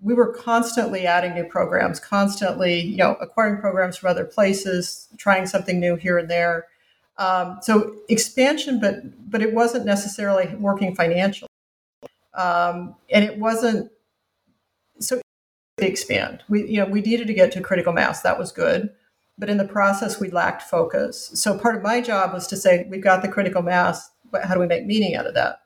[0.00, 5.46] We were constantly adding new programs, constantly you know acquiring programs from other places, trying
[5.46, 6.66] something new here and there
[7.18, 8.96] um, so expansion, but
[9.30, 11.48] but it wasn't necessarily working financially,
[12.34, 13.90] um, and it wasn't
[15.00, 15.20] so
[15.78, 16.42] expand.
[16.48, 18.22] We you know we needed to get to critical mass.
[18.22, 18.90] That was good,
[19.38, 21.30] but in the process we lacked focus.
[21.34, 24.54] So part of my job was to say we've got the critical mass, but how
[24.54, 25.60] do we make meaning out of that?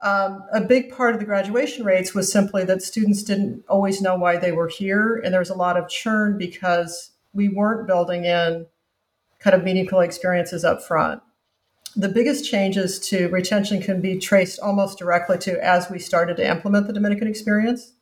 [0.00, 4.16] Um, a big part of the graduation rates was simply that students didn't always know
[4.16, 8.24] why they were here, and there was a lot of churn because we weren't building
[8.24, 8.66] in
[9.38, 11.22] kind of meaningful experiences up front.
[11.96, 16.48] The biggest changes to retention can be traced almost directly to as we started to
[16.48, 17.92] implement the Dominican experience,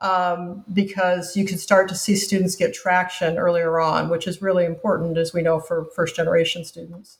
[0.00, 4.64] um, because you can start to see students get traction earlier on, which is really
[4.64, 7.18] important, as we know, for first generation students.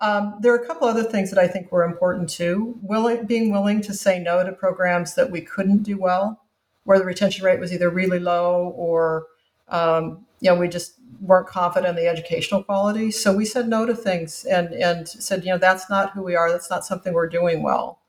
[0.00, 2.78] Um, there are a couple other things that I think were important too.
[2.82, 6.40] Willing, being willing to say no to programs that we couldn't do well,
[6.84, 9.26] where the retention rate was either really low or
[9.68, 13.10] um, you know we just weren't confident in the educational quality.
[13.10, 16.36] So we said no to things and and said, you know, that's not who we
[16.36, 16.50] are.
[16.50, 18.00] That's not something we're doing well.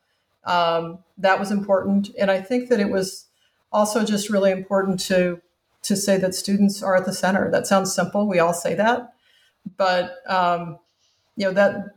[0.45, 3.27] Um, that was important, and I think that it was
[3.71, 5.41] Also, just really important to
[5.83, 7.51] to say that students are at the center.
[7.51, 8.27] That sounds simple.
[8.27, 9.13] We all say that,
[9.77, 10.79] but um,
[11.37, 11.95] you know that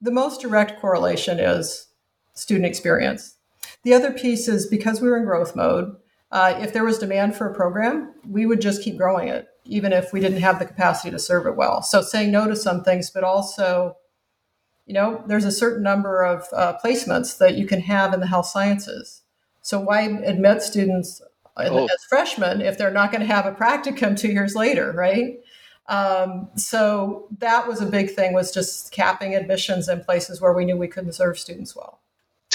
[0.00, 1.88] the most direct correlation is
[2.34, 3.36] student experience.
[3.82, 5.96] The other piece is because we were in growth mode.
[6.30, 9.92] Uh, if there was demand for a program, we would just keep growing it, even
[9.92, 11.82] if we didn't have the capacity to serve it well.
[11.82, 13.96] So saying no to some things, but also,
[14.86, 18.26] you know, there's a certain number of uh, placements that you can have in the
[18.26, 19.22] health sciences.
[19.62, 21.22] So why admit students
[21.56, 21.84] oh.
[21.84, 25.38] as freshmen if they're not going to have a practicum two years later, right?
[25.88, 30.64] Um, so that was a big thing was just capping admissions in places where we
[30.64, 32.00] knew we couldn't serve students well.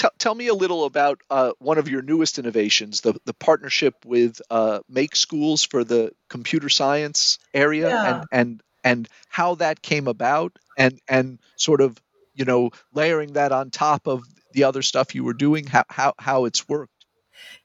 [0.02, 3.94] Tell, tell me a little about uh, one of your newest innovations, the, the partnership
[4.04, 8.16] with uh, Make Schools for the computer science area, yeah.
[8.16, 12.02] and, and and how that came about, and and sort of
[12.34, 16.14] you know layering that on top of the other stuff you were doing, how how,
[16.18, 17.06] how it's worked.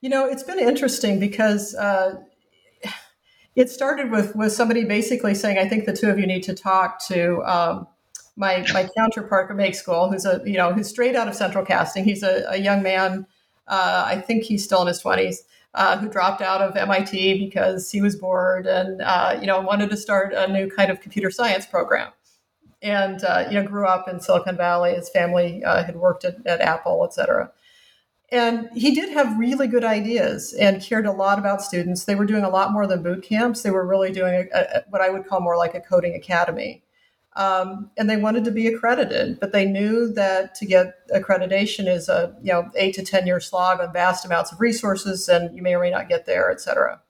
[0.00, 2.22] You know, it's been interesting because uh,
[3.56, 6.54] it started with with somebody basically saying, "I think the two of you need to
[6.54, 7.88] talk to." Um,
[8.38, 11.64] my my counterpart at Make School, who's a you know who's straight out of Central
[11.64, 12.04] Casting.
[12.04, 13.26] He's a, a young man.
[13.66, 15.42] Uh, I think he's still in his twenties.
[15.74, 19.90] Uh, who dropped out of MIT because he was bored and uh, you know wanted
[19.90, 22.10] to start a new kind of computer science program,
[22.80, 24.94] and uh, you know grew up in Silicon Valley.
[24.94, 27.52] His family uh, had worked at, at Apple, et cetera.
[28.30, 32.04] And he did have really good ideas and cared a lot about students.
[32.04, 33.62] They were doing a lot more than boot camps.
[33.62, 36.82] They were really doing a, a, what I would call more like a coding academy.
[37.38, 42.08] Um, and they wanted to be accredited, but they knew that to get accreditation is
[42.08, 45.62] a you know eight to ten year slog on vast amounts of resources, and you
[45.62, 47.00] may or may not get there, et cetera.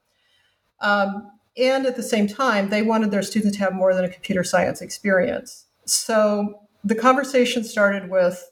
[0.81, 4.09] Um, and at the same time, they wanted their students to have more than a
[4.11, 5.65] computer science experience.
[5.87, 8.51] So the conversation started with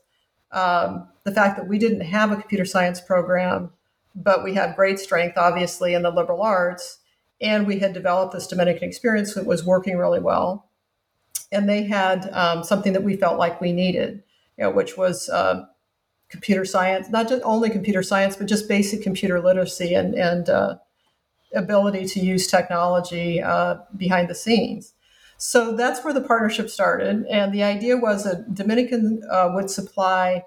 [0.52, 3.70] um, the fact that we didn't have a computer science program,
[4.14, 7.00] but we had great strength, obviously, in the liberal arts,
[7.38, 10.70] and we had developed this Dominican experience that was working really well.
[11.56, 14.22] And they had um, something that we felt like we needed,
[14.58, 15.64] you know, which was uh,
[16.28, 20.76] computer science, not just only computer science, but just basic computer literacy and, and uh,
[21.54, 24.92] ability to use technology uh, behind the scenes.
[25.38, 27.24] So that's where the partnership started.
[27.30, 30.44] And the idea was that Dominican uh, would supply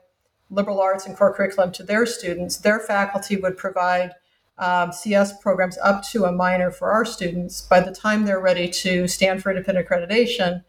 [0.51, 2.57] liberal arts and core curriculum to their students.
[2.57, 4.13] Their faculty would provide
[4.59, 7.61] um, CS programs up to a minor for our students.
[7.61, 10.63] By the time they're ready to stand for independent accreditation,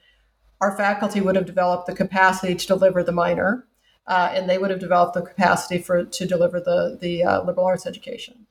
[0.60, 3.66] our faculty would have developed the capacity to deliver the minor,
[4.06, 7.66] uh, and they would have developed the capacity for to deliver the the uh, liberal
[7.66, 8.46] arts education.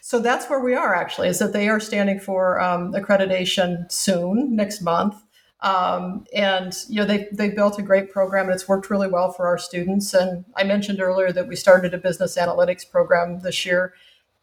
[0.00, 4.54] So that's where we are actually, is that they are standing for um, accreditation soon,
[4.54, 5.16] next month.
[5.60, 9.32] Um, and you know they they built a great program and it's worked really well
[9.32, 10.12] for our students.
[10.12, 13.94] And I mentioned earlier that we started a business analytics program this year.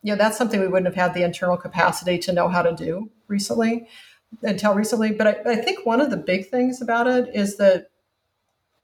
[0.02, 2.74] You know that's something we wouldn't have had the internal capacity to know how to
[2.76, 3.88] do recently
[4.42, 5.12] until recently.
[5.12, 7.90] But I, I think one of the big things about it is that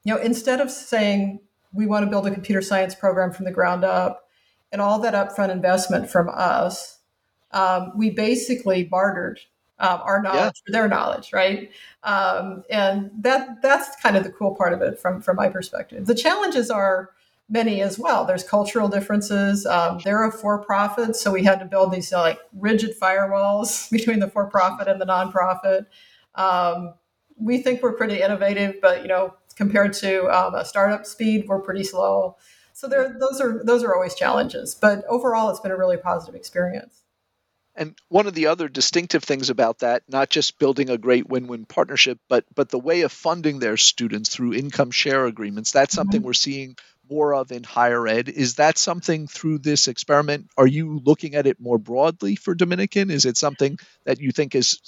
[0.04, 1.40] you know instead of saying
[1.74, 4.30] we want to build a computer science program from the ground up
[4.72, 7.00] and all that upfront investment from us,
[7.52, 9.40] um, we basically bartered
[9.80, 10.66] um, our knowledge yeah.
[10.66, 11.70] for their knowledge, right?
[12.04, 16.06] Um, and that that's kind of the cool part of it from from my perspective.
[16.06, 17.12] The challenges are
[17.50, 18.26] many as well.
[18.26, 19.66] There's cultural differences.
[19.66, 24.20] Um, they're a for-profit, so we had to build these uh, like rigid firewalls between
[24.20, 25.86] the for-profit and the nonprofit.
[26.36, 26.94] Um,
[27.38, 31.60] we think we're pretty innovative, but you know, compared to um, a startup speed, we're
[31.60, 32.38] pretty slow.
[32.74, 36.36] So there, those are those are always challenges, but overall, it's been a really positive
[36.36, 37.04] experience.
[37.78, 41.66] And one of the other distinctive things about that, not just building a great win-win
[41.66, 45.72] partnership, but but the way of funding their students through income share agreements.
[45.72, 46.28] That's something mm-hmm.
[46.28, 46.76] we're seeing
[47.10, 48.30] more of in higher ed.
[48.30, 50.50] Is that something through this experiment?
[50.58, 53.10] Are you looking at it more broadly for Dominican?
[53.10, 54.80] Is it something that you think is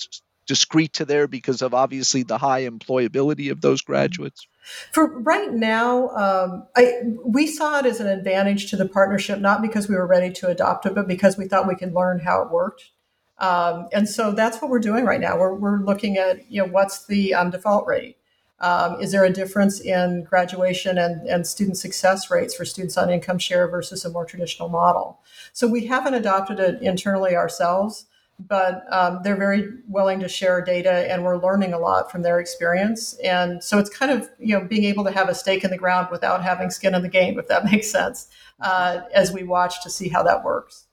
[0.50, 4.48] discrete to there because of obviously the high employability of those graduates?
[4.92, 9.62] For right now, um, I, we saw it as an advantage to the partnership, not
[9.62, 12.42] because we were ready to adopt it, but because we thought we could learn how
[12.42, 12.92] it worked.
[13.38, 15.38] Um, and so that's what we're doing right now.
[15.38, 18.18] We're, we're looking at, you know, what's the um, default rate?
[18.62, 23.10] Um, is there a difference in graduation and, and student success rates for students on
[23.10, 25.22] income share versus a more traditional model?
[25.54, 28.06] So we haven't adopted it internally ourselves
[28.48, 32.40] but um, they're very willing to share data and we're learning a lot from their
[32.40, 33.14] experience.
[33.16, 35.78] And so it's kind of you know being able to have a stake in the
[35.78, 38.30] ground without having skin in the game if that makes sense
[38.62, 40.86] uh, as we watch to see how that works.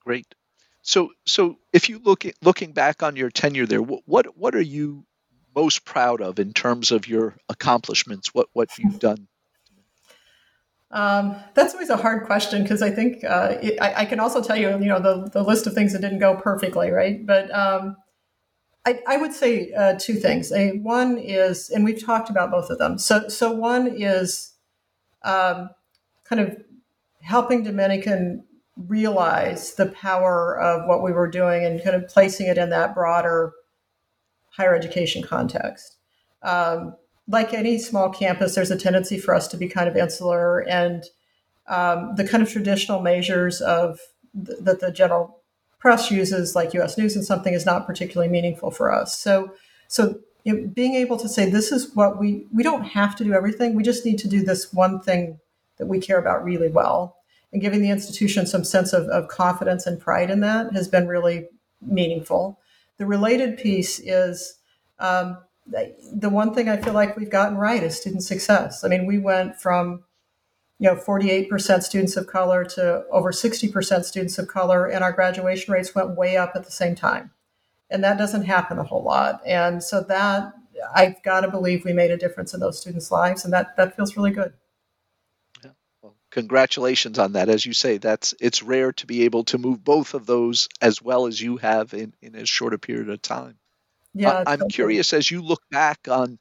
[0.00, 0.34] Great.
[0.82, 4.60] So so if you look at, looking back on your tenure there what what are
[4.60, 5.04] you
[5.54, 9.28] most proud of in terms of your accomplishments what what you've done
[10.90, 14.42] Um, that's always a hard question because I think uh, it, I, I, can also
[14.42, 17.24] tell you, you know, the, the list of things that didn't go perfectly, right?
[17.24, 17.96] But um,
[18.84, 20.52] I, I, would say uh, two things.
[20.52, 22.98] A, one is, and we've talked about both of them.
[22.98, 24.52] So, so one is
[25.22, 25.70] um,
[26.24, 26.58] kind of
[27.22, 28.44] helping Dominican
[28.76, 32.94] realize the power of what we were doing and kind of placing it in that
[32.94, 33.52] broader
[34.56, 35.96] higher education context.
[36.42, 36.96] Um,
[37.28, 41.04] like any small campus, there's a tendency for us to be kind of insular, and
[41.68, 44.00] um, the kind of traditional measures of
[44.44, 45.38] th- that the general
[45.78, 46.98] press uses, like U.S.
[46.98, 49.18] News and something, is not particularly meaningful for us.
[49.18, 49.52] So,
[49.88, 53.24] so you know, being able to say this is what we we don't have to
[53.24, 53.74] do everything.
[53.74, 55.38] We just need to do this one thing
[55.78, 57.16] that we care about really well,
[57.52, 61.06] and giving the institution some sense of, of confidence and pride in that has been
[61.06, 61.46] really
[61.80, 62.58] meaningful.
[62.98, 64.58] The related piece is
[64.98, 68.84] um, the one thing I feel like we've gotten right is student success.
[68.84, 70.04] I mean, we went from
[70.78, 75.72] you know 48% students of color to over 60% students of color, and our graduation
[75.72, 77.30] rates went way up at the same time.
[77.90, 79.40] And that doesn't happen a whole lot.
[79.46, 80.52] And so that
[80.94, 83.96] I've got to believe we made a difference in those students' lives, and that that
[83.96, 84.54] feels really good.
[86.32, 87.50] Congratulations on that.
[87.50, 91.00] As you say, that's it's rare to be able to move both of those as
[91.02, 93.58] well as you have in, in as short a period of time.
[94.14, 96.38] Yeah, I'm curious as you look back on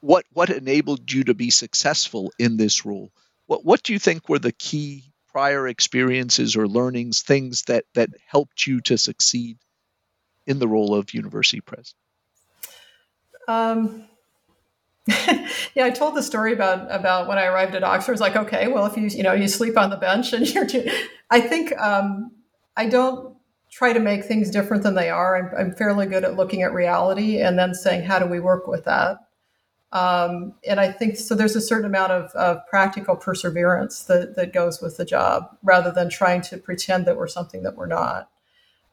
[0.00, 3.10] what what enabled you to be successful in this role.
[3.46, 8.10] What what do you think were the key prior experiences or learnings, things that that
[8.26, 9.56] helped you to succeed
[10.46, 11.96] in the role of university president?
[13.48, 14.04] Um,
[15.74, 18.12] yeah, I told the story about about when I arrived at Oxford.
[18.12, 20.66] It's like, okay, well, if you you know you sleep on the bench and you're,
[20.66, 20.90] too,
[21.30, 22.32] I think um,
[22.76, 23.36] I don't
[23.70, 25.36] try to make things different than they are.
[25.36, 28.66] I'm, I'm, fairly good at looking at reality and then saying, how do we work
[28.66, 29.18] with that?
[29.92, 31.34] Um, and I think so.
[31.34, 35.90] There's a certain amount of, of practical perseverance that, that goes with the job rather
[35.90, 38.30] than trying to pretend that we're something that we're not.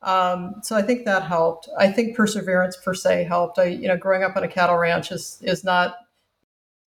[0.01, 1.69] Um, so I think that helped.
[1.77, 3.57] I think perseverance per se helped.
[3.57, 5.95] I, you know, growing up on a cattle ranch is is not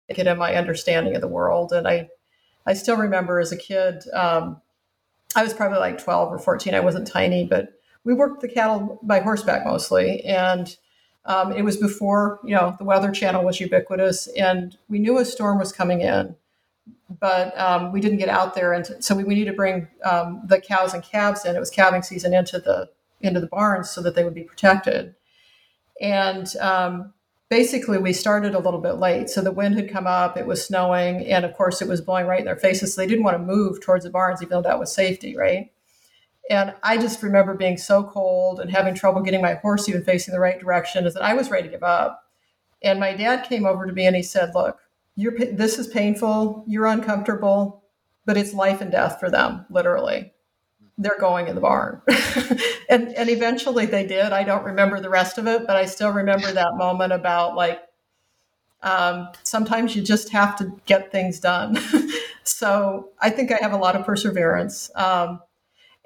[0.09, 2.09] get in my understanding of the world, and I
[2.67, 4.03] I still remember as a kid.
[4.13, 4.61] Um,
[5.35, 6.75] I was probably like 12 or 14.
[6.75, 7.73] I wasn't tiny, but
[8.05, 10.77] we worked the cattle by horseback mostly, and
[11.25, 15.25] um, it was before you know the Weather Channel was ubiquitous, and we knew a
[15.25, 16.35] storm was coming in,
[17.21, 20.43] but um, we didn't get out there, and so we, we needed to bring um,
[20.47, 21.55] the cows and calves in.
[21.55, 22.91] It was calving season into the
[23.21, 25.15] into the barns so that they would be protected,
[26.01, 27.13] and um,
[27.53, 29.29] basically we started a little bit late.
[29.29, 32.27] So the wind had come up, it was snowing, and of course it was blowing
[32.27, 32.95] right in their faces.
[32.95, 35.71] So they didn't want to move towards the barns, even though that was safety, right?
[36.49, 40.33] And I just remember being so cold and having trouble getting my horse even facing
[40.33, 42.25] the right direction is that I was ready to give up.
[42.81, 44.79] And my dad came over to me and he said, Look,
[45.15, 47.85] you're, this is painful, you're uncomfortable,
[48.25, 50.32] but it's life and death for them, literally.
[51.03, 52.01] They're going in the barn.
[52.89, 54.33] and, and eventually they did.
[54.33, 57.83] I don't remember the rest of it, but I still remember that moment about like,
[58.83, 61.79] um, sometimes you just have to get things done.
[62.45, 64.91] so I think I have a lot of perseverance.
[64.95, 65.41] Um,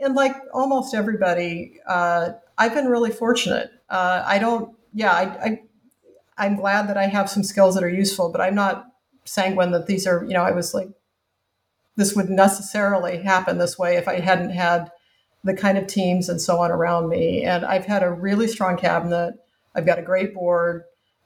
[0.01, 3.71] and like almost everybody, uh, I've been really fortunate.
[3.89, 5.61] Uh, I don't, yeah, I,
[6.39, 8.87] I, am glad that I have some skills that are useful, but I'm not
[9.25, 10.89] sanguine that these are, you know, I was like,
[11.97, 14.91] this would necessarily happen this way if I hadn't had
[15.45, 17.43] the kind of teams and so on around me.
[17.43, 19.35] And I've had a really strong cabinet.
[19.75, 20.85] I've got a great board.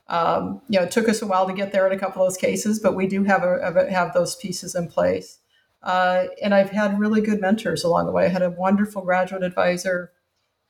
[0.09, 2.29] Um, you know, it took us a while to get there in a couple of
[2.29, 5.39] those cases, but we do have a, have those pieces in place.
[5.83, 8.27] Uh, and I've had really good mentors along the way.
[8.27, 10.13] I had a wonderful graduate advisor.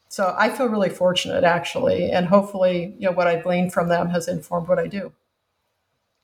[0.09, 2.11] So I feel really fortunate, actually.
[2.11, 5.13] And hopefully, you know, what I gleaned from them has informed what I do.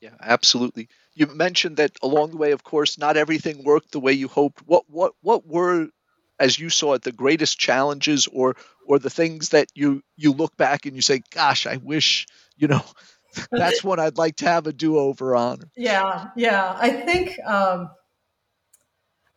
[0.01, 0.89] Yeah, absolutely.
[1.13, 4.61] You mentioned that along the way, of course, not everything worked the way you hoped.
[4.65, 5.87] What what what were,
[6.39, 10.55] as you saw it, the greatest challenges, or or the things that you you look
[10.55, 12.83] back and you say, "Gosh, I wish you know."
[13.51, 15.69] That's what I'd like to have a do over on.
[15.75, 16.75] Yeah, yeah.
[16.79, 17.89] I think um,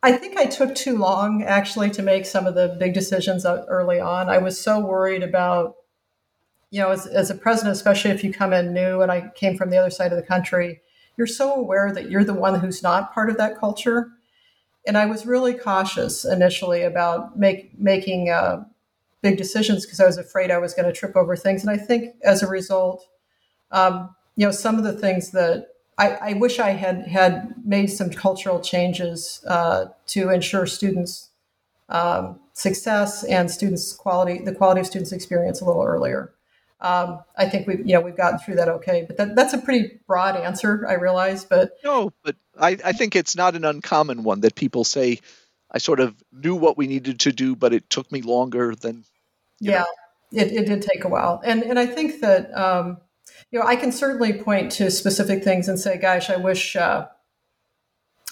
[0.02, 4.00] I think I took too long actually to make some of the big decisions early
[4.00, 4.30] on.
[4.30, 5.74] I was so worried about,
[6.70, 9.56] you know, as, as a president, especially if you come in new, and I came
[9.56, 10.80] from the other side of the country,
[11.16, 14.10] you're so aware that you're the one who's not part of that culture.
[14.86, 18.64] And I was really cautious initially about make, making uh,
[19.20, 21.62] big decisions because I was afraid I was going to trip over things.
[21.62, 23.06] And I think as a result,
[23.72, 25.66] um, you know, some of the things that
[25.98, 31.28] I, I, wish I had had made some cultural changes uh, to ensure students'
[31.90, 36.32] um, success and students' quality, the quality of students' experience a little earlier.
[36.82, 39.58] Um, I think we've you know we've gotten through that okay, but that, that's a
[39.58, 40.86] pretty broad answer.
[40.88, 44.84] I realize, but no, but I, I think it's not an uncommon one that people
[44.84, 45.20] say,
[45.70, 49.04] I sort of knew what we needed to do, but it took me longer than.
[49.60, 49.84] Yeah,
[50.32, 51.40] it, it did take a while.
[51.44, 52.98] And, and I think that, um,
[53.50, 56.76] you know, I can certainly point to specific things and say, gosh, I wish.
[56.76, 57.08] Uh,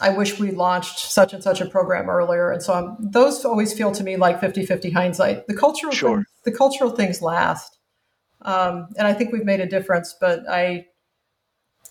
[0.01, 2.53] I wish we launched such and such a program earlier.
[2.53, 5.49] And so I'm, those always feel to me like 50 50 hindsight.
[5.49, 6.19] The cultural, sure.
[6.19, 7.78] things, the cultural things last.
[8.43, 10.87] Um, and I think we've made a difference, but I,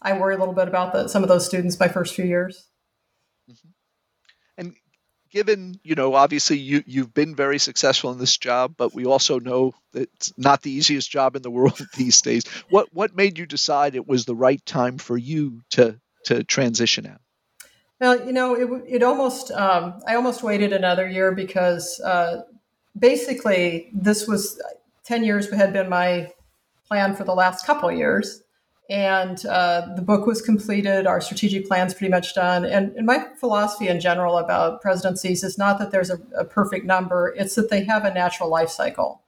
[0.01, 2.67] I worry a little bit about the, some of those students my first few years.
[3.49, 3.69] Mm-hmm.
[4.57, 4.75] And
[5.29, 9.39] given, you know, obviously you, you've been very successful in this job, but we also
[9.39, 12.47] know that it's not the easiest job in the world these days.
[12.69, 17.07] What, what made you decide it was the right time for you to, to transition
[17.07, 17.21] out?
[17.99, 22.43] Well, you know, it, it almost, um, I almost waited another year because uh,
[22.97, 24.61] basically this was
[25.05, 26.31] 10 years had been my
[26.87, 28.43] plan for the last couple years.
[28.89, 32.63] And uh, the book was completed, our strategic plan's pretty much done.
[32.63, 36.85] And, and, my philosophy in general about presidencies is not that there's a, a perfect
[36.85, 39.23] number, it's that they have a natural life cycle.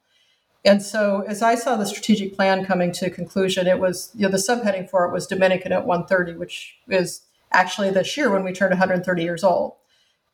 [0.63, 4.29] And so as I saw the strategic plan coming to conclusion, it was, you know,
[4.29, 8.53] the subheading for it was Dominican at 130, which is actually this year when we
[8.53, 9.73] turned 130 years old.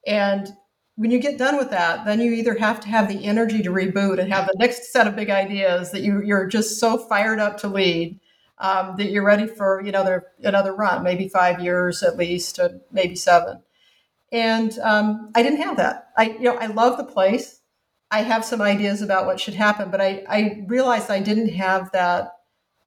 [0.05, 0.55] And
[0.95, 3.69] when you get done with that, then you either have to have the energy to
[3.69, 7.39] reboot and have the next set of big ideas that you, you're just so fired
[7.39, 8.19] up to lead
[8.59, 12.59] um, that you're ready for you know another, another run, maybe five years at least,
[12.59, 13.61] or maybe seven.
[14.31, 16.09] And um, I didn't have that.
[16.17, 17.59] I you know I love the place.
[18.11, 21.91] I have some ideas about what should happen, but I, I realized I didn't have
[21.91, 22.31] that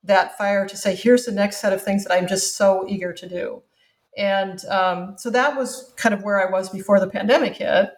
[0.04, 3.12] that fire to say, here's the next set of things that I'm just so eager
[3.12, 3.62] to do.
[4.16, 7.90] And um, so that was kind of where I was before the pandemic hit.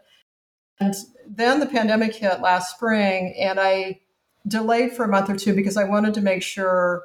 [0.80, 0.94] And
[1.26, 4.00] then the pandemic hit last spring, and I
[4.46, 7.04] delayed for a month or two because I wanted to make sure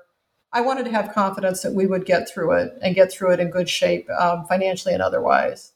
[0.54, 3.42] I wanted to have confidence that we would get through it and get through it
[3.42, 5.74] in good shape um, financially and otherwise.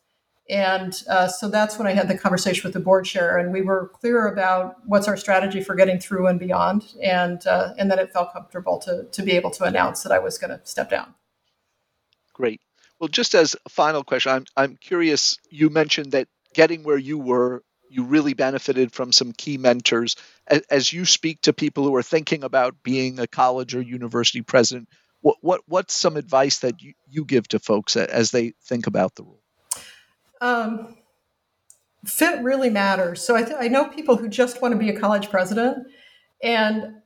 [0.49, 3.61] And uh, so that's when I had the conversation with the board chair, and we
[3.61, 6.93] were clear about what's our strategy for getting through and beyond.
[7.03, 10.17] And uh, and then it felt comfortable to to be able to announce that I
[10.19, 11.13] was going to step down.
[12.33, 12.61] Great.
[12.99, 15.37] Well, just as a final question, I'm I'm curious.
[15.51, 20.15] You mentioned that getting where you were, you really benefited from some key mentors.
[20.69, 24.89] As, you speak to people who are thinking about being a college or university president,
[25.21, 29.15] what what what's some advice that you, you give to folks as they think about
[29.15, 29.41] the role?
[30.39, 30.95] Um,
[32.05, 33.21] fit really matters.
[33.21, 35.87] So I, th- I know people who just want to be a college president,
[36.41, 36.99] and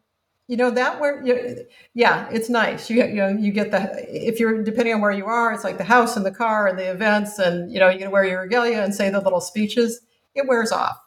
[0.47, 4.39] you know that where you, yeah it's nice you, you know you get the if
[4.39, 6.91] you're depending on where you are it's like the house and the car and the
[6.91, 10.01] events and you know you can wear your regalia and say the little speeches
[10.35, 11.03] it wears off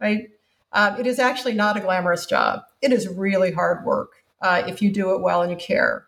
[0.00, 0.30] right?
[0.72, 2.62] Um, it is actually not a glamorous job.
[2.82, 6.06] It is really hard work uh, if you do it well and you care.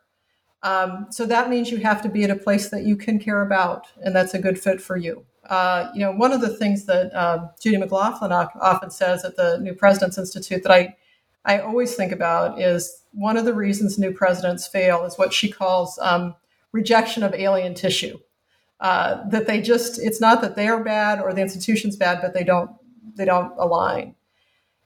[0.62, 3.42] Um, so that means you have to be at a place that you can care
[3.42, 5.24] about and that's a good fit for you.
[5.48, 9.58] Uh, you know one of the things that um, Judy McLaughlin often says at the
[9.58, 10.96] new president's institute that i
[11.44, 15.48] I always think about is one of the reasons new presidents fail is what she
[15.48, 16.34] calls um,
[16.72, 18.18] rejection of alien tissue.
[18.78, 22.44] Uh, that they just it's not that they're bad or the institution's bad, but they
[22.44, 22.70] don't
[23.14, 24.14] they don't align.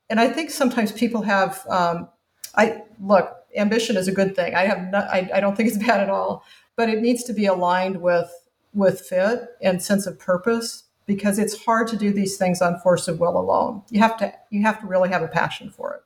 [0.08, 2.08] And I think sometimes people have um,
[2.54, 4.54] I look ambition is a good thing.
[4.54, 6.44] I have not, I, I don't think it's bad at all,
[6.76, 8.30] but it needs to be aligned with
[8.72, 13.08] with fit and sense of purpose because it's hard to do these things on force
[13.08, 13.82] of will alone.
[13.90, 16.02] You have to you have to really have a passion for it.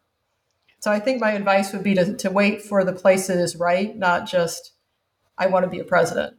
[0.84, 3.56] So I think my advice would be to, to wait for the place that is
[3.56, 4.72] right, not just,
[5.38, 6.36] I want to be a president.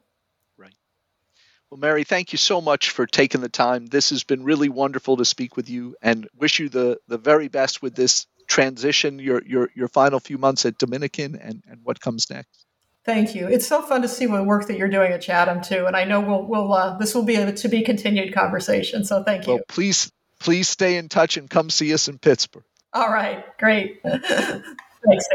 [1.75, 3.87] Well, Mary, thank you so much for taking the time.
[3.87, 7.49] This has been really wonderful to speak with you and wish you the, the very
[7.49, 11.99] best with this transition, your, your, your final few months at Dominican and, and what
[11.99, 12.65] comes next.
[13.03, 13.49] Thank you.
[13.49, 16.05] It's so fun to see the work that you're doing at Chatham too, and I
[16.05, 19.03] know we'll, we'll uh, this will be a to be continued conversation.
[19.03, 19.55] So thank you.
[19.55, 20.09] Well, please
[20.39, 22.63] please stay in touch and come see us in Pittsburgh.
[22.93, 24.01] All right, great.
[24.05, 25.27] Thanks.